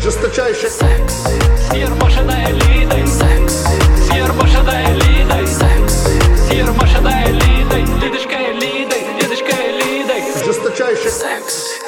Жесточайший 0.00 0.70
секс 0.70 1.14
Сир 1.70 1.90
машина 2.00 2.46
Секс 3.06 3.66
Сир 4.08 4.32
машина 4.32 4.72
Секс 5.46 6.08
Сир 6.48 6.72
машина 6.72 7.26
Лидочка 8.00 8.36
элитой 8.50 9.02
Лидочка 9.20 9.52
элитой 9.52 10.46
Жесточайший 10.46 11.10
секс 11.10 11.82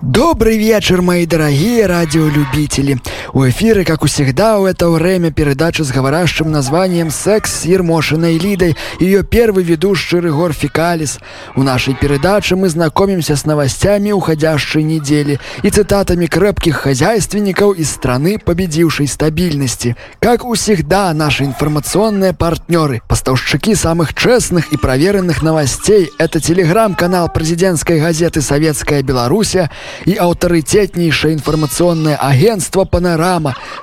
Добрый 0.00 0.56
вечер, 0.56 1.02
мои 1.02 1.26
дорогие 1.26 1.86
радиолюбители. 1.86 2.98
У 3.32 3.46
эфира, 3.46 3.84
как 3.84 4.04
всегда, 4.06 4.58
у 4.58 4.66
это 4.66 4.90
время 4.90 5.30
передача 5.30 5.84
с 5.84 5.92
говорящим 5.92 6.50
названием 6.50 7.10
«Секс 7.10 7.60
с 7.60 7.64
Ермошиной 7.64 8.38
Лидой», 8.38 8.76
ее 8.98 9.22
первый 9.22 9.62
ведущий 9.62 10.18
Рыгор 10.18 10.52
Фикалис. 10.52 11.20
У 11.54 11.62
нашей 11.62 11.94
передачи 11.94 12.54
мы 12.54 12.68
знакомимся 12.68 13.36
с 13.36 13.44
новостями 13.44 14.10
уходящей 14.10 14.82
недели 14.82 15.38
и 15.62 15.70
цитатами 15.70 16.26
крепких 16.26 16.76
хозяйственников 16.76 17.76
из 17.76 17.90
страны, 17.90 18.36
победившей 18.36 19.06
стабильности. 19.06 19.96
Как 20.18 20.44
у 20.44 20.54
всегда, 20.54 21.12
наши 21.14 21.44
информационные 21.44 22.34
партнеры, 22.34 23.00
поставщики 23.06 23.76
самых 23.76 24.12
честных 24.12 24.72
и 24.72 24.76
проверенных 24.76 25.40
новостей– 25.42 26.10
это 26.18 26.40
телеграм-канал 26.40 27.28
президентской 27.32 28.00
газеты 28.00 28.40
«Советская 28.40 29.04
Белоруссия» 29.04 29.70
и 30.04 30.14
авторитетнейшее 30.14 31.34
информационное 31.34 32.16
агентство 32.16 32.84
«Панорама», 32.84 33.19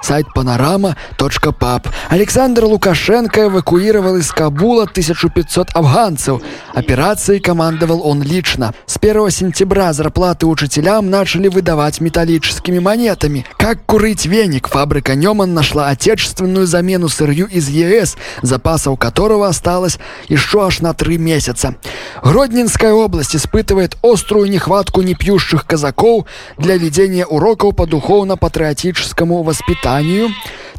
сайт 0.02 0.26
panorama.pub. 0.36 1.88
Александр 2.10 2.66
Лукашенко 2.66 3.46
эвакуировал 3.46 4.16
из 4.18 4.32
Кабула 4.32 4.84
1500 4.84 5.70
афганцев. 5.74 6.42
Операцией 6.74 7.40
командовал 7.40 8.02
он 8.08 8.24
лично. 8.24 8.74
С 8.86 8.98
1 8.98 9.30
сентября 9.30 9.94
зарплаты 9.94 10.46
учителям 10.46 11.10
начали 11.10 11.48
выдавать 11.48 12.02
металлическими 12.02 12.80
монетами. 12.80 13.46
Как 13.58 13.86
курить 13.86 14.26
веник, 14.26 14.68
фабрика 14.68 15.16
Неман 15.16 15.54
нашла 15.54 15.90
отечественную 15.90 16.68
замену 16.68 17.10
сырью 17.10 17.48
из 17.48 17.70
ЕС, 17.70 18.18
запасов 18.42 18.98
которого 18.98 19.48
осталось 19.48 20.00
еще 20.28 20.66
аж 20.66 20.80
на 20.80 20.94
три 20.94 21.18
месяца. 21.18 21.76
Гродненская 22.24 22.94
область 22.94 23.36
испытывает 23.36 23.98
острую 24.02 24.50
нехватку 24.50 25.02
непьющих 25.02 25.66
казаков 25.66 26.26
для 26.58 26.78
ведения 26.78 27.26
уроков 27.26 27.76
по 27.76 27.86
духовно-патриотическому 27.86 29.27
воспитанию. 29.36 30.30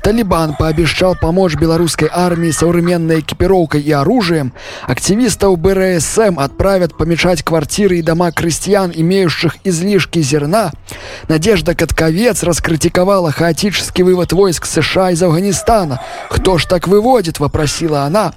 Талибан 0.02 0.54
пообещал 0.54 1.16
помочь 1.16 1.56
белорусской 1.56 2.08
армии 2.10 2.50
современной 2.50 3.20
экипировкой 3.20 3.82
и 3.82 3.91
оружием. 3.91 4.52
Активистов 4.86 5.58
БРСМ 5.58 6.38
отправят 6.38 6.96
помешать 6.96 7.42
квартиры 7.42 7.98
и 7.98 8.02
дома 8.02 8.30
крестьян, 8.32 8.92
имеющих 8.94 9.56
излишки 9.64 10.20
зерна. 10.20 10.72
Надежда 11.28 11.74
Катковец 11.74 12.42
раскритиковала 12.42 13.32
хаотический 13.32 14.04
вывод 14.04 14.32
войск 14.32 14.66
США 14.66 15.10
из 15.10 15.22
Афганистана. 15.22 16.00
«Кто 16.30 16.58
ж 16.58 16.66
так 16.66 16.86
выводит?»– 16.88 17.38
вопросила 17.41 18.02
она. 18.02 18.32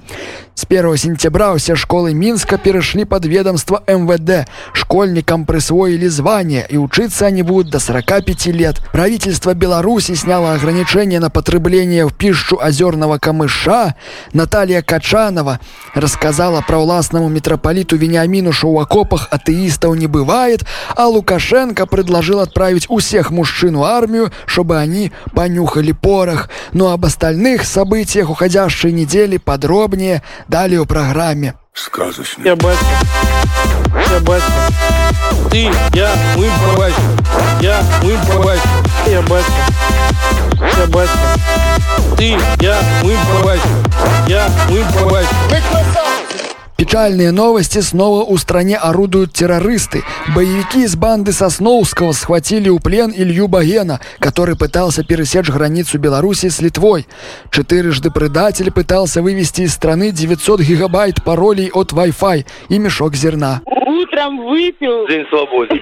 С 0.53 0.65
1 0.69 0.97
сентября 0.97 1.55
все 1.55 1.75
школы 1.75 2.13
Минска 2.13 2.57
перешли 2.57 3.05
под 3.05 3.25
ведомство 3.25 3.81
МВД. 3.87 4.49
Школьникам 4.73 5.45
присвоили 5.45 6.07
звание, 6.07 6.65
и 6.67 6.75
учиться 6.75 7.25
они 7.25 7.41
будут 7.41 7.71
до 7.71 7.79
45 7.79 8.47
лет. 8.47 8.81
Правительство 8.91 9.53
Беларуси 9.53 10.13
сняло 10.13 10.53
ограничения 10.53 11.21
на 11.21 11.29
потребление 11.29 12.05
в 12.05 12.13
пищу 12.13 12.59
озерного 12.61 13.17
камыша. 13.17 13.95
Наталья 14.33 14.81
Качанова 14.81 15.61
рассказала 15.95 16.61
про 16.61 16.79
властному 16.79 17.29
митрополиту 17.29 17.95
Вениамину, 17.95 18.51
что 18.51 18.67
у 18.67 18.79
окопах 18.79 19.29
атеистов 19.31 19.95
не 19.95 20.07
бывает, 20.07 20.65
а 20.97 21.07
Лукашенко 21.07 21.85
предложил 21.85 22.41
отправить 22.41 22.89
у 22.89 22.97
всех 22.97 23.31
мужчин 23.31 23.77
в 23.77 23.83
армию, 23.83 24.31
чтобы 24.45 24.77
они 24.77 25.13
понюхали 25.33 25.93
порох. 25.93 26.49
Но 26.73 26.91
об 26.91 27.05
остальных 27.05 27.63
событиях 27.63 28.29
уходящей 28.29 28.91
недели 28.91 29.37
подробнее 29.37 30.21
далее 30.47 30.81
в 30.81 30.85
программе. 30.85 31.55
Сказочно. 31.73 32.43
Я 32.43 32.55
батя. 32.55 32.79
Я 34.09 34.19
батя. 34.19 34.45
Ты, 35.49 35.71
я, 35.93 36.13
мы, 36.35 36.49
батя. 36.77 36.95
Я, 37.61 37.83
мы, 38.03 38.17
батя. 38.43 38.61
Я 39.07 39.21
батя. 39.21 39.45
Я 40.77 40.87
батя. 40.87 41.11
Ты, 42.17 42.37
я, 42.59 42.81
мы, 43.03 43.15
батя. 43.43 43.67
Я, 44.27 44.49
мы, 44.69 44.83
батя. 45.09 45.29
Мы 45.49 45.61
красавцы. 45.61 46.20
Печальные 46.81 47.31
новости 47.31 47.77
снова 47.77 48.23
у 48.23 48.37
стране 48.37 48.75
орудуют 48.75 49.33
террористы. 49.33 50.01
Боевики 50.35 50.81
из 50.81 50.95
банды 50.95 51.31
Сосновского 51.31 52.11
схватили 52.11 52.69
у 52.69 52.79
плен 52.79 53.13
Илью 53.15 53.47
Багена, 53.47 53.99
который 54.17 54.57
пытался 54.57 55.03
пересечь 55.03 55.47
границу 55.47 55.99
Беларуси 55.99 56.49
с 56.49 56.59
Литвой. 56.59 57.05
Четырежды 57.51 58.09
предатель 58.09 58.71
пытался 58.71 59.21
вывести 59.21 59.61
из 59.61 59.73
страны 59.73 60.09
900 60.09 60.61
гигабайт 60.61 61.23
паролей 61.23 61.69
от 61.71 61.91
Wi-Fi 61.91 62.47
и 62.69 62.79
мешок 62.79 63.13
зерна. 63.13 63.61
Утром 63.67 64.43
выпил. 64.47 65.07
День 65.07 65.27
свободы. 65.29 65.79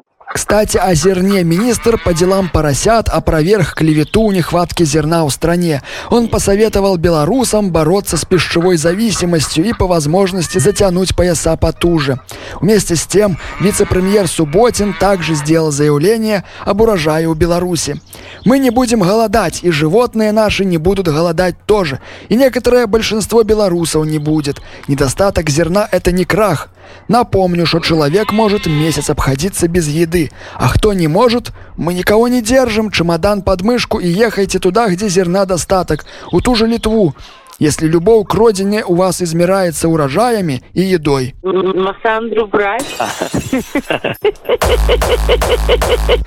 Кстати, 0.32 0.76
о 0.76 0.94
зерне 0.94 1.42
министр 1.42 1.98
по 1.98 2.14
делам 2.14 2.48
поросят 2.48 3.08
опроверг 3.08 3.74
клевету 3.74 4.30
нехватки 4.30 4.84
зерна 4.84 5.24
в 5.24 5.30
стране. 5.30 5.82
Он 6.08 6.28
посоветовал 6.28 6.98
белорусам 6.98 7.72
бороться 7.72 8.16
с 8.16 8.24
пищевой 8.24 8.76
зависимостью 8.76 9.64
и 9.64 9.72
по 9.72 9.88
возможности 9.88 10.58
затянуть 10.58 11.16
пояса 11.16 11.56
потуже. 11.56 12.20
Вместе 12.60 12.94
с 12.94 13.06
тем, 13.06 13.38
вице-премьер 13.58 14.28
Субботин 14.28 14.94
также 14.94 15.34
сделал 15.34 15.72
заявление 15.72 16.44
об 16.64 16.80
урожае 16.80 17.26
у 17.26 17.34
Беларуси. 17.34 18.00
«Мы 18.44 18.60
не 18.60 18.70
будем 18.70 19.00
голодать, 19.00 19.64
и 19.64 19.72
животные 19.72 20.30
наши 20.30 20.64
не 20.64 20.78
будут 20.78 21.08
голодать 21.08 21.56
тоже. 21.66 21.98
И 22.28 22.36
некоторое 22.36 22.86
большинство 22.86 23.42
белорусов 23.42 24.06
не 24.06 24.18
будет. 24.18 24.62
Недостаток 24.86 25.50
зерна– 25.50 25.88
это 25.90 26.12
не 26.12 26.24
крах. 26.24 26.68
Напомню, 27.08 27.66
что 27.66 27.80
человек 27.80 28.32
может 28.32 28.66
месяц 28.66 29.10
обходиться 29.10 29.68
без 29.68 29.88
еды, 29.88 30.30
а 30.54 30.68
кто 30.72 30.92
не 30.92 31.08
может, 31.08 31.52
мы 31.76 31.94
никого 31.94 32.28
не 32.28 32.40
держим, 32.40 32.90
чемодан 32.90 33.42
под 33.42 33.62
мышку 33.62 33.98
и 33.98 34.08
ехайте 34.08 34.58
туда, 34.58 34.88
где 34.88 35.08
зерна 35.08 35.44
достаток, 35.44 36.04
у 36.30 36.40
ту 36.40 36.54
же 36.54 36.66
Литву 36.66 37.14
если 37.60 37.86
любовь 37.86 38.26
к 38.26 38.34
родине 38.34 38.84
у 38.84 38.94
вас 38.94 39.22
измеряется 39.22 39.88
урожаями 39.88 40.64
и 40.72 40.80
едой. 40.80 41.34
Массандру 41.42 42.48
брать? 42.48 42.96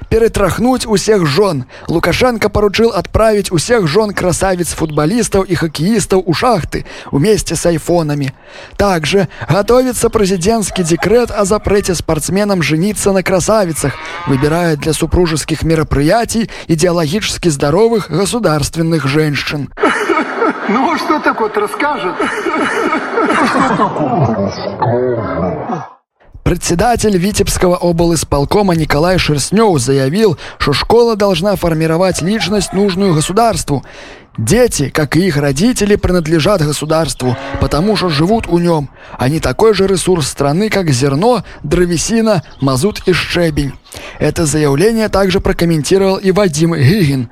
Перетрахнуть 0.09 0.85
у 0.85 0.95
всех 0.95 1.25
жен. 1.25 1.65
Лукашенко 1.87 2.49
поручил 2.49 2.91
отправить 2.91 3.51
у 3.51 3.57
всех 3.57 3.87
жен 3.87 4.13
красавиц-футболистов 4.13 5.45
и 5.45 5.55
хоккеистов 5.55 6.21
у 6.25 6.33
шахты 6.33 6.85
вместе 7.11 7.55
с 7.55 7.65
айфонами. 7.65 8.33
Также 8.77 9.27
готовится 9.49 10.09
президентский 10.11 10.83
декрет 10.83 11.31
о 11.31 11.45
запрете 11.45 11.95
спортсменам 11.95 12.61
жениться 12.61 13.11
на 13.11 13.23
красавицах, 13.23 13.93
выбирая 14.27 14.77
для 14.77 14.93
супружеских 14.93 15.63
мероприятий 15.63 16.49
идеологически 16.67 17.49
здоровых 17.49 18.11
государственных 18.11 19.07
женщин. 19.07 19.69
Ну, 20.69 20.97
что 20.97 21.19
такое 21.19 21.51
расскажет? 21.53 22.15
Председатель 26.43 27.17
Витебского 27.17 27.77
облисполкома 27.77 28.75
Николай 28.75 29.17
Шерстнев 29.17 29.79
заявил, 29.79 30.37
что 30.57 30.73
школа 30.73 31.15
должна 31.15 31.55
формировать 31.55 32.21
личность, 32.21 32.73
нужную 32.73 33.13
государству. 33.13 33.83
Дети, 34.37 34.89
как 34.89 35.15
и 35.15 35.25
их 35.27 35.37
родители, 35.37 35.95
принадлежат 35.95 36.61
государству, 36.61 37.37
потому 37.61 37.95
что 37.95 38.09
живут 38.09 38.47
у 38.47 38.57
нем. 38.57 38.89
Они 39.17 39.39
такой 39.39 39.73
же 39.73 39.87
ресурс 39.87 40.27
страны, 40.27 40.69
как 40.69 40.89
зерно, 40.89 41.43
древесина, 41.63 42.43
мазут 42.59 43.03
и 43.07 43.13
щебень. 43.13 43.73
Это 44.19 44.45
заявление 44.45 45.09
также 45.09 45.39
прокомментировал 45.39 46.17
и 46.17 46.31
Вадим 46.31 46.73
Гигин. 46.73 47.29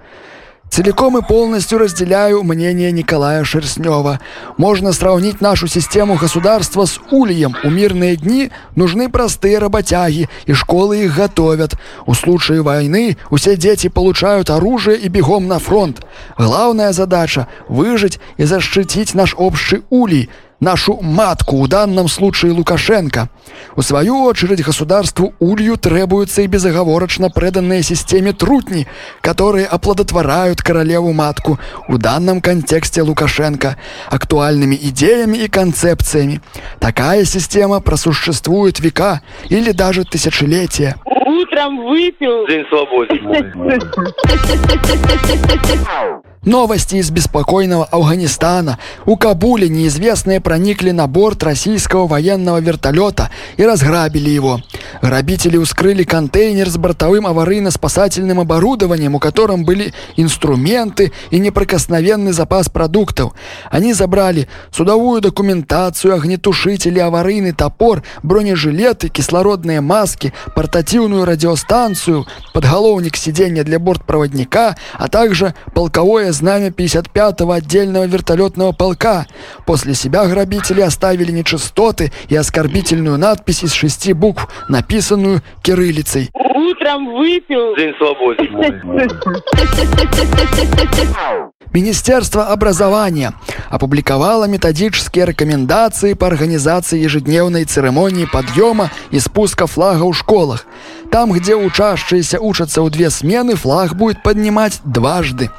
Целиком 0.71 1.17
и 1.17 1.21
полностью 1.21 1.79
разделяю 1.79 2.43
мнение 2.43 2.93
Николая 2.93 3.43
Шерстнева. 3.43 4.21
Можно 4.55 4.93
сравнить 4.93 5.41
нашу 5.41 5.67
систему 5.67 6.15
государства 6.15 6.85
с 6.85 6.97
ульем. 7.11 7.57
У 7.65 7.69
мирные 7.69 8.15
дни 8.15 8.51
нужны 8.77 9.09
простые 9.09 9.59
работяги, 9.59 10.29
и 10.45 10.53
школы 10.53 11.03
их 11.03 11.13
готовят. 11.13 11.75
У 12.05 12.13
случая 12.13 12.61
войны 12.61 13.17
все 13.35 13.57
дети 13.57 13.89
получают 13.89 14.49
оружие 14.49 14.97
и 14.97 15.09
бегом 15.09 15.49
на 15.49 15.59
фронт. 15.59 16.05
Главная 16.37 16.93
задача– 16.93 17.49
выжить 17.67 18.21
и 18.37 18.45
защитить 18.45 19.13
наш 19.13 19.35
общий 19.37 19.81
улей– 19.89 20.29
нашу 20.61 20.99
матку, 21.01 21.61
в 21.61 21.67
данном 21.67 22.07
случае 22.07 22.53
Лукашенко. 22.53 23.27
В 23.75 23.81
свою 23.81 24.23
очередь 24.23 24.63
государству 24.63 25.33
Улью 25.39 25.75
требуются 25.77 26.43
и 26.43 26.47
безоговорочно 26.47 27.29
преданные 27.29 27.83
системе 27.83 28.31
трутни, 28.31 28.87
которые 29.21 29.65
оплодотворяют 29.65 30.61
королеву-матку, 30.61 31.59
в 31.87 31.97
данном 31.97 32.39
контексте 32.41 33.01
Лукашенко, 33.01 33.75
актуальными 34.09 34.75
идеями 34.75 35.37
и 35.37 35.49
концепциями. 35.49 36.41
Такая 36.79 37.25
система 37.25 37.81
просуществует 37.81 38.79
века 38.79 39.21
или 39.49 39.71
даже 39.71 40.05
тысячелетия. 40.05 40.95
Утром 41.05 41.85
выпил. 41.87 42.47
День 42.47 42.65
свободы. 42.69 43.19
Новости 46.43 46.95
из 46.95 47.11
беспокойного 47.11 47.85
Афганистана. 47.85 48.79
У 49.05 49.15
Кабуле 49.15 49.69
неизвестные 49.69 50.41
проникли 50.41 50.89
на 50.89 51.05
борт 51.05 51.43
российского 51.43 52.07
военного 52.07 52.57
вертолета 52.57 53.29
и 53.57 53.63
разграбили 53.63 54.31
его. 54.31 54.59
Грабители 55.03 55.57
ускрыли 55.57 56.03
контейнер 56.03 56.67
с 56.67 56.77
бортовым 56.77 57.27
аварийно-спасательным 57.27 58.39
оборудованием, 58.39 59.13
у 59.13 59.19
котором 59.19 59.65
были 59.65 59.93
инструменты 60.17 61.11
и 61.29 61.37
неприкосновенный 61.37 62.31
запас 62.31 62.69
продуктов. 62.69 63.33
Они 63.69 63.93
забрали 63.93 64.47
судовую 64.71 65.21
документацию, 65.21 66.15
огнетушители, 66.15 66.97
аварийный 66.97 67.51
топор, 67.51 68.01
бронежилеты, 68.23 69.09
кислородные 69.09 69.79
маски, 69.79 70.33
портативную 70.55 71.23
радиостанцию, 71.25 72.25
подголовник 72.51 73.15
сиденья 73.15 73.63
для 73.63 73.77
бортпроводника, 73.77 74.75
а 74.97 75.07
также 75.07 75.53
полковое 75.75 76.30
знамя 76.31 76.67
55-го 76.69 77.51
отдельного 77.51 78.05
вертолетного 78.05 78.71
полка. 78.71 79.25
После 79.65 79.93
себя 79.93 80.25
грабители 80.25 80.81
оставили 80.81 81.31
нечистоты 81.31 82.11
и 82.29 82.35
оскорбительную 82.35 83.17
надпись 83.17 83.63
из 83.63 83.73
шести 83.73 84.13
букв, 84.13 84.47
написанную 84.69 85.41
кириллицей. 85.61 86.29
Утром 86.33 87.13
выпил. 87.13 87.75
День 87.75 87.93
свободы. 87.97 88.49
Министерство 91.73 92.47
образования 92.47 93.33
опубликовало 93.69 94.45
методические 94.45 95.25
рекомендации 95.25 96.13
по 96.13 96.27
организации 96.27 96.99
ежедневной 96.99 97.63
церемонии 97.63 98.25
подъема 98.25 98.91
и 99.09 99.19
спуска 99.19 99.67
флага 99.67 100.03
у 100.03 100.11
школах. 100.11 100.65
Там, 101.11 101.31
где 101.31 101.55
учащиеся 101.55 102.39
учатся 102.41 102.81
у 102.81 102.89
две 102.89 103.09
смены, 103.09 103.55
флаг 103.55 103.95
будет 103.95 104.21
поднимать 104.21 104.81
дважды. 104.83 105.49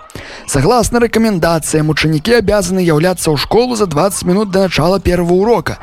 Согласно 0.47 0.99
рекомендациям, 0.99 1.89
ученики 1.89 2.33
обязаны 2.33 2.81
являться 2.81 3.31
у 3.31 3.37
школу 3.37 3.77
за 3.77 3.87
20 3.87 4.25
минут 4.25 4.51
до 4.51 4.63
начала 4.63 5.01
первого 5.01 5.35
урока. 5.35 5.79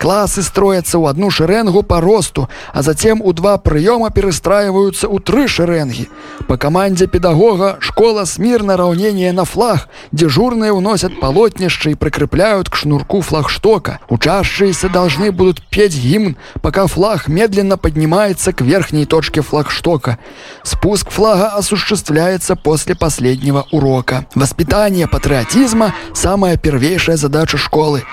Классы 0.00 0.42
строятся 0.42 0.98
у 0.98 1.04
одну 1.04 1.28
шеренгу 1.28 1.82
по 1.82 2.00
росту, 2.00 2.48
а 2.72 2.80
затем 2.80 3.20
у 3.20 3.34
два 3.34 3.58
прыёма 3.58 4.10
перестраиваются 4.10 5.08
у 5.08 5.18
тры 5.18 5.46
шеренги. 5.46 6.08
По 6.48 6.56
команде 6.56 7.06
педагога 7.06 7.76
школа 7.80 8.24
смирно 8.24 8.78
равнение 8.78 9.30
на 9.32 9.44
флаг. 9.44 9.90
Дежурные 10.10 10.72
уносят 10.72 11.20
полотнище 11.20 11.90
и 11.90 11.94
прикрепляют 11.94 12.70
к 12.70 12.76
шнурку 12.76 13.20
флагштока. 13.20 14.00
Учащиеся 14.08 14.88
должны 14.88 15.32
будут 15.32 15.60
петь 15.68 15.94
гимн, 15.94 16.38
пока 16.62 16.86
флаг 16.86 17.28
медленно 17.28 17.76
поднимается 17.76 18.54
к 18.54 18.62
верхней 18.62 19.04
точке 19.04 19.42
флагштока. 19.42 20.16
Спуск 20.62 21.10
флага 21.10 21.48
осуществляется 21.48 22.56
после 22.56 22.94
последнего 22.94 23.66
урока. 23.70 24.24
Воспитание 24.34 25.06
патриотизма– 25.06 25.94
самая 26.14 26.56
первейшая 26.56 27.18
задача 27.18 27.58
школы. 27.58 28.04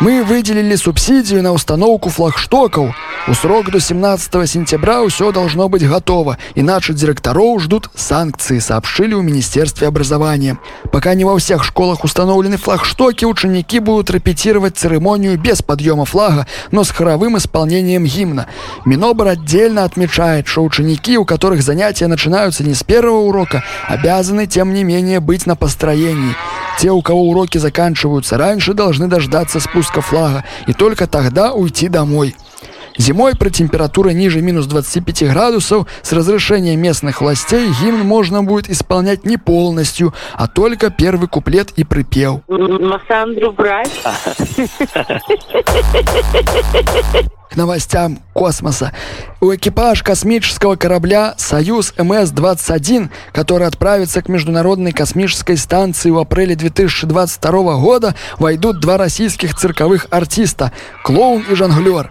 Мы 0.00 0.24
выделили 0.24 0.74
субсидию 0.74 1.35
на 1.40 1.52
установку 1.52 2.10
флагштоков. 2.10 2.94
У 3.28 3.34
срок 3.34 3.70
до 3.70 3.80
17 3.80 4.48
сентября 4.48 5.06
все 5.08 5.32
должно 5.32 5.68
быть 5.68 5.88
готово, 5.88 6.38
иначе 6.54 6.92
директоров 6.92 7.62
ждут 7.62 7.90
санкции, 7.94 8.58
сообщили 8.58 9.14
в 9.14 9.22
Министерстве 9.22 9.88
образования. 9.88 10.58
Пока 10.92 11.14
не 11.14 11.24
во 11.24 11.36
всех 11.38 11.64
школах 11.64 12.04
установлены 12.04 12.56
флагштоки, 12.56 13.24
ученики 13.24 13.80
будут 13.80 14.10
репетировать 14.10 14.76
церемонию 14.76 15.38
без 15.38 15.62
подъема 15.62 16.04
флага, 16.04 16.46
но 16.70 16.84
с 16.84 16.90
хоровым 16.90 17.36
исполнением 17.36 18.04
гимна. 18.04 18.46
Минобр 18.84 19.28
отдельно 19.28 19.84
отмечает, 19.84 20.46
что 20.46 20.62
ученики, 20.62 21.18
у 21.18 21.24
которых 21.24 21.62
занятия 21.62 22.06
начинаются 22.06 22.64
не 22.64 22.74
с 22.74 22.82
первого 22.82 23.20
урока, 23.20 23.64
обязаны, 23.86 24.46
тем 24.46 24.72
не 24.72 24.84
менее, 24.84 25.20
быть 25.20 25.46
на 25.46 25.56
построении. 25.56 26.34
Те, 26.78 26.90
у 26.90 27.00
кого 27.00 27.28
уроки 27.30 27.58
заканчиваются 27.58 28.36
раньше, 28.36 28.74
должны 28.74 29.06
дождаться 29.08 29.60
спуска 29.60 30.00
флага 30.00 30.44
и 30.66 30.74
только 30.74 31.06
тогда 31.06 31.25
уйти 31.54 31.88
домой. 31.88 32.34
Зимой 32.98 33.34
при 33.36 33.50
температуре 33.50 34.14
ниже 34.14 34.40
минус 34.42 34.66
25 34.66 35.30
градусов 35.30 35.86
с 36.02 36.12
разрешения 36.12 36.76
местных 36.76 37.20
властей 37.20 37.68
гимн 37.80 38.00
можно 38.00 38.42
будет 38.42 38.70
исполнять 38.70 39.24
не 39.24 39.36
полностью, 39.36 40.14
а 40.34 40.48
только 40.48 40.90
первый 40.90 41.28
куплет 41.28 41.72
и 41.76 41.84
припев. 41.84 42.40
Массандру 42.48 43.52
брать. 43.52 43.90
К 47.50 47.56
новостям 47.56 48.18
космоса. 48.32 48.92
У 49.40 49.54
экипаж 49.54 50.02
космического 50.02 50.74
корабля 50.76 51.34
«Союз 51.38 51.94
МС-21», 51.96 53.08
который 53.32 53.66
отправится 53.66 54.20
к 54.20 54.28
Международной 54.28 54.92
космической 54.92 55.56
станции 55.56 56.10
в 56.10 56.18
апреле 56.18 56.56
2022 56.56 57.76
года, 57.78 58.14
войдут 58.38 58.80
два 58.80 58.96
российских 58.96 59.54
цирковых 59.54 60.06
артиста– 60.10 60.72
клоун 61.04 61.44
и 61.48 61.54
жонглер. 61.54 62.10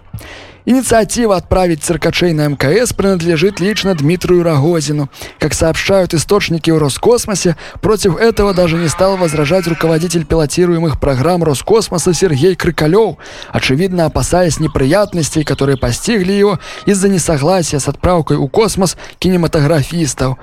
Инициатива 0.68 1.36
отправить 1.36 1.84
циркачей 1.84 2.32
на 2.32 2.48
МКС 2.48 2.92
принадлежит 2.92 3.60
лично 3.60 3.94
Дмитрию 3.94 4.42
Рогозину. 4.42 5.08
Как 5.38 5.54
сообщают 5.54 6.12
источники 6.12 6.72
в 6.72 6.78
Роскосмосе, 6.78 7.54
против 7.80 8.16
этого 8.16 8.52
даже 8.52 8.76
не 8.76 8.88
стал 8.88 9.16
возражать 9.16 9.68
руководитель 9.68 10.26
пилотируемых 10.26 10.98
программ 10.98 11.44
Роскосмоса 11.44 12.12
Сергей 12.12 12.56
Крыкалев, 12.56 13.18
очевидно 13.52 14.06
опасаясь 14.06 14.58
неприятностей, 14.58 15.44
которые 15.44 15.76
постигли 15.76 16.32
его 16.32 16.58
из-за 16.84 17.08
несогласия 17.08 17.78
с 17.78 17.86
отправкой 17.86 18.36
у 18.36 18.48
космос 18.48 18.96
кинематографистов. 19.20 20.36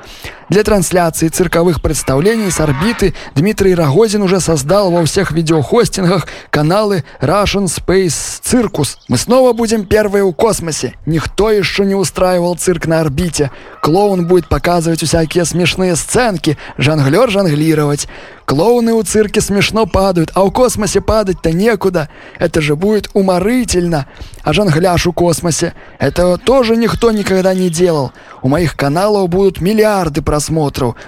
Для 0.53 0.63
трансляции 0.63 1.29
цирковых 1.29 1.81
представлений 1.81 2.51
с 2.51 2.59
орбиты 2.59 3.15
Дмитрий 3.33 3.73
Рогозин 3.73 4.21
уже 4.21 4.39
создал 4.39 4.91
во 4.91 5.03
всех 5.03 5.31
видеохостингах 5.31 6.27
каналы 6.51 7.03
Russian 7.21 7.65
Space 7.65 8.39
Circus. 8.43 8.97
Мы 9.07 9.17
снова 9.17 9.53
будем 9.53 9.83
первые 9.83 10.23
у 10.23 10.31
космосе. 10.31 10.93
Никто 11.07 11.49
еще 11.49 11.85
не 11.85 11.95
устраивал 11.95 12.53
цирк 12.53 12.85
на 12.85 12.99
орбите. 12.99 13.49
Клоун 13.81 14.27
будет 14.27 14.47
показывать 14.47 15.01
всякие 15.01 15.45
смешные 15.45 15.95
сценки, 15.95 16.59
жонглер 16.77 17.31
жонглировать. 17.31 18.07
Клоуны 18.45 18.93
у 18.93 19.01
цирке 19.03 19.41
смешно 19.41 19.85
падают, 19.85 20.31
а 20.35 20.43
у 20.43 20.51
космосе 20.51 21.01
падать-то 21.01 21.51
некуда. 21.51 22.09
Это 22.37 22.61
же 22.61 22.75
будет 22.75 23.09
уморительно. 23.13 24.05
А 24.43 24.53
жонгляж 24.53 25.07
у 25.07 25.13
космосе. 25.13 25.73
Этого 25.97 26.37
тоже 26.37 26.75
никто 26.75 27.11
никогда 27.11 27.53
не 27.53 27.69
делал. 27.69 28.11
У 28.41 28.49
моих 28.49 28.75
каналов 28.75 29.29
будут 29.29 29.61
миллиарды 29.61 30.21
просмотров, 30.21 30.42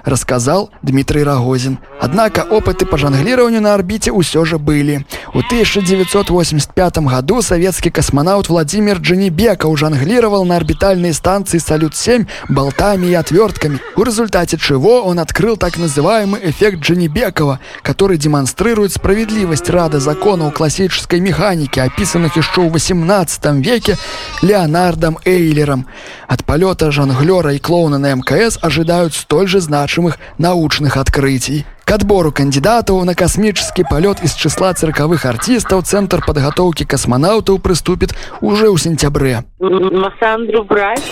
рассказал 0.04 0.70
Дмитрий 0.82 1.24
Рогозин. 1.24 1.80
Однако 2.00 2.42
опыты 2.42 2.86
по 2.86 2.98
жонглированию 2.98 3.62
на 3.62 3.74
орбите 3.74 4.12
все 4.22 4.46
же 4.46 4.60
были. 4.60 5.06
В 5.34 5.40
1985 5.40 6.98
году 7.00 7.42
советский 7.42 7.90
космонавт 7.90 8.50
Владимир 8.50 8.98
Дженебеков 8.98 9.78
жонглировал 9.80 10.46
на 10.46 10.58
орбитальной 10.58 11.14
станции 11.14 11.58
«Салют-7» 11.58 12.28
болтами 12.50 13.08
и 13.08 13.14
отвертками, 13.14 13.80
в 13.96 14.04
результате 14.04 14.58
чего 14.58 15.04
он 15.04 15.20
открыл 15.20 15.58
так 15.58 15.78
называемый 15.78 16.42
эффект 16.50 16.82
Дженебекова, 16.82 17.60
который 17.82 18.18
демонстрирует 18.18 18.94
справедливость 18.94 19.70
рада 19.70 20.00
законов 20.00 20.54
классической 20.54 21.20
механики, 21.20 21.80
описанных 21.80 22.38
еще 22.38 22.62
в 22.62 22.72
18 22.72 23.46
веке 23.66 23.98
Леонардом 24.42 25.18
Эйлером. 25.26 25.88
От 26.28 26.44
полета 26.44 26.92
жонглера 26.92 27.54
и 27.54 27.60
клоуна 27.60 27.98
на 27.98 28.14
МКС 28.14 28.58
ожидают 28.62 29.14
столь 29.16 29.48
же 29.48 29.60
значимых 29.60 30.18
научных 30.38 30.98
открытий. 30.98 31.66
К 31.86 31.92
отбору 31.92 32.32
кандидатов 32.32 33.04
на 33.06 33.14
космический 33.14 33.84
полет 33.84 34.24
из 34.24 34.34
числа 34.34 34.74
цирковых 34.74 35.24
артистов 35.26 35.86
Центр 35.86 36.20
подготовки 36.26 36.84
космонавтов 36.84 37.62
приступит 37.62 38.16
уже 38.42 38.70
у 38.70 38.78
сентябре. 38.78 39.44
Массандру 39.60 40.64
брать. 40.64 41.04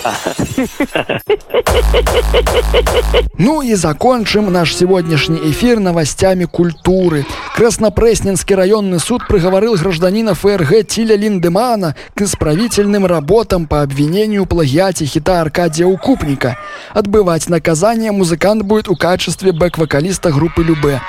Ну 3.38 3.62
и 3.62 3.76
закончим 3.76 4.52
наш 4.52 4.76
сегодняшний 4.76 5.38
эфир 5.52 5.80
новостями 5.80 6.46
культуры. 6.46 7.26
Краснопресненский 7.56 8.56
районный 8.56 9.00
суд 9.00 9.28
приговорил 9.28 9.76
гражданина 9.76 10.34
ФРГ 10.34 10.88
Тиля 10.88 11.16
Линдемана 11.16 11.96
к 12.16 12.22
исправительным 12.22 13.06
работам 13.06 13.68
по 13.68 13.84
обвинению 13.84 14.46
в 14.46 14.48
плагиате 14.48 15.06
хита 15.06 15.42
Аркадия 15.42 15.86
Укупника. 15.86 16.58
Отбывать 16.94 17.48
наказание 17.48 18.12
музыкант 18.12 18.64
будет 18.64 18.88
в 18.88 18.96
качестве 18.96 19.52
бэк-вокалиста 19.52 20.32
группы 20.32 20.63
Любе. 20.64 21.02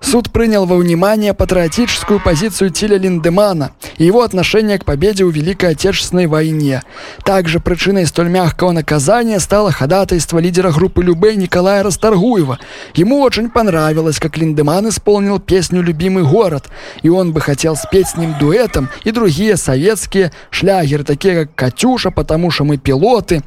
Суд 0.00 0.30
принял 0.30 0.66
во 0.66 0.76
внимание 0.76 1.34
патриотическую 1.34 2.20
позицию 2.20 2.70
Тиля 2.70 2.98
Линдемана 2.98 3.72
и 3.96 4.04
его 4.04 4.22
отношение 4.22 4.78
к 4.78 4.84
победе 4.84 5.24
в 5.24 5.30
Великой 5.30 5.70
Отечественной 5.70 6.26
войне. 6.26 6.82
Также 7.24 7.60
причиной 7.60 8.06
столь 8.06 8.28
мягкого 8.28 8.72
наказания 8.72 9.40
стало 9.40 9.72
ходатайство 9.72 10.38
лидера 10.38 10.70
группы 10.70 11.02
Любэй 11.02 11.36
Николая 11.36 11.82
Расторгуева. 11.82 12.58
Ему 12.94 13.20
очень 13.20 13.50
понравилось, 13.50 14.18
как 14.18 14.36
Линдеман 14.36 14.88
исполнил 14.88 15.40
песню 15.40 15.82
«Любимый 15.82 16.24
город», 16.24 16.66
и 17.02 17.08
он 17.08 17.32
бы 17.32 17.40
хотел 17.40 17.76
спеть 17.76 18.08
с 18.08 18.16
ним 18.16 18.34
дуэтом 18.38 18.88
и 19.04 19.10
другие 19.10 19.56
советские 19.56 20.32
шлягеры, 20.50 21.04
такие 21.04 21.46
как 21.46 21.54
«Катюша», 21.54 22.10
«Потому 22.10 22.50
что 22.50 22.64
мы 22.64 22.76
пилоты», 22.76 23.42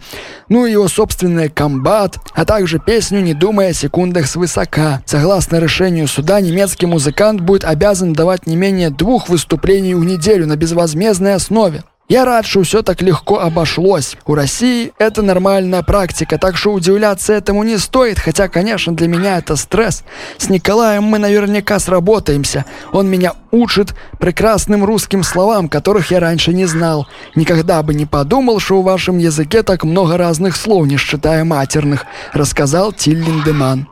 ну 0.49 0.65
и 0.65 0.71
его 0.71 0.87
собственный 0.87 1.49
«Комбат», 1.49 2.17
а 2.33 2.45
также 2.45 2.79
песню 2.79 3.21
«Не 3.21 3.33
думая 3.33 3.69
о 3.69 3.73
секундах 3.73 4.27
свысока». 4.27 5.01
Согласно 5.05 5.57
решению 5.57 6.07
суда, 6.07 6.38
немецкий 6.41 6.85
музыкант 6.85 7.41
будет 7.41 7.63
обязан 7.63 8.13
давать 8.13 8.47
не 8.47 8.55
менее 8.55 8.89
двух 8.89 9.29
выступлений 9.29 9.93
в 9.93 10.03
неделю 10.03 10.47
на 10.47 10.55
безвозмездной 10.55 11.33
основе. 11.33 11.83
Я 12.09 12.25
рад, 12.25 12.47
что 12.47 12.63
все 12.63 12.81
так 12.81 13.03
легко 13.03 13.37
обошлось. 13.37 14.17
У 14.25 14.33
России 14.33 14.93
это 14.97 15.21
нормальная 15.21 15.83
практика, 15.83 16.39
так 16.39 16.57
что 16.57 16.73
удивляться 16.73 17.33
этому 17.33 17.61
не 17.61 17.77
стоит, 17.77 18.17
хотя, 18.17 18.47
конечно, 18.47 18.95
для 18.95 19.07
меня 19.07 19.37
это 19.37 19.55
стресс. 19.55 20.03
С 20.39 20.49
Николаем 20.49 21.03
мы 21.03 21.19
наверняка 21.19 21.77
сработаемся. 21.77 22.65
Он 22.91 23.07
меня 23.07 23.33
учит 23.51 23.93
прекрасным 24.17 24.83
русским 24.83 25.21
словам, 25.21 25.69
которых 25.69 26.09
я 26.09 26.19
раньше 26.19 26.51
не 26.51 26.65
знал. 26.65 27.07
Никогда 27.35 27.83
бы 27.83 27.93
не 27.93 28.07
подумал, 28.07 28.59
что 28.59 28.81
в 28.81 28.85
вашем 28.85 29.19
языке 29.19 29.61
так 29.61 29.83
много 29.83 30.17
разных 30.17 30.55
слов, 30.55 30.87
не 30.87 30.97
считая 30.97 31.43
матерных, 31.43 32.05
рассказал 32.33 32.91
Тиль 32.91 33.23
Линдеман. 33.23 33.87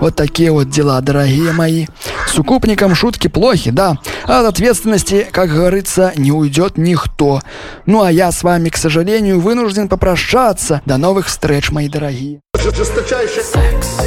Вот 0.00 0.16
такие 0.16 0.50
вот 0.50 0.70
дела, 0.70 1.00
дорогие 1.00 1.52
мои. 1.52 1.86
С 2.26 2.36
укупником 2.36 2.96
шутки 2.96 3.28
плохи, 3.28 3.70
да. 3.70 3.98
А 4.24 4.40
от 4.40 4.46
ответственности, 4.46 5.26
как 5.30 5.50
говорится, 5.50 6.12
не 6.16 6.32
уйдет 6.32 6.78
никто. 6.78 7.40
Ну 7.86 8.02
а 8.02 8.10
я 8.12 8.32
с 8.32 8.42
вами, 8.42 8.68
к 8.68 8.76
сожалению, 8.76 9.40
вынужден 9.40 9.88
попрощаться. 9.88 10.82
До 10.86 10.96
новых 10.96 11.26
встреч, 11.26 11.70
мои 11.70 11.88
дорогие. 11.88 12.40
Жесточайший 12.54 13.42
Секс 13.42 14.00